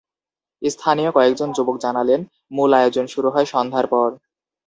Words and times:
স্থানীয় 0.61 1.11
কয়েকজন 1.11 1.49
যুবক 1.51 1.75
জানালেন, 1.77 2.21
মূল 2.51 2.71
আয়োজন 2.73 3.05
শুরু 3.07 3.29
হয় 3.29 3.47
সন্ধ্যার 3.53 3.85
পর। 3.87 4.09